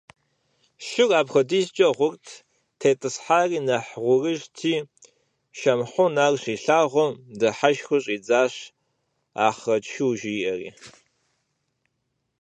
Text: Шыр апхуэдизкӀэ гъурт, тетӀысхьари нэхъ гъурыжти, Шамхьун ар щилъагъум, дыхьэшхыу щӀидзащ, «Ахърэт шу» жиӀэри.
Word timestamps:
Шыр 0.85 1.09
апхуэдизкӀэ 1.19 1.87
гъурт, 1.97 2.25
тетӀысхьари 2.79 3.59
нэхъ 3.67 3.93
гъурыжти, 4.03 4.75
Шамхьун 5.57 6.15
ар 6.25 6.33
щилъагъум, 6.41 7.13
дыхьэшхыу 7.39 8.01
щӀидзащ, 8.03 8.53
«Ахърэт 9.47 9.83
шу» 9.91 10.07
жиӀэри. 10.19 10.69